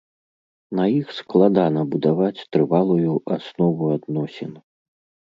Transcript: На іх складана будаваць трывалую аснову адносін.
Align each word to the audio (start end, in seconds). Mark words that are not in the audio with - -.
На 0.77 0.85
іх 0.99 1.07
складана 1.17 1.83
будаваць 1.91 2.45
трывалую 2.55 3.13
аснову 3.35 3.91
адносін. 3.97 4.57